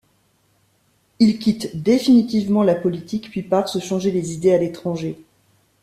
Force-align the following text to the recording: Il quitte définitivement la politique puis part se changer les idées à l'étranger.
Il 1.19 1.37
quitte 1.37 1.75
définitivement 1.75 2.63
la 2.63 2.73
politique 2.73 3.29
puis 3.29 3.43
part 3.43 3.69
se 3.69 3.77
changer 3.77 4.09
les 4.09 4.33
idées 4.33 4.51
à 4.51 4.57
l'étranger. 4.57 5.21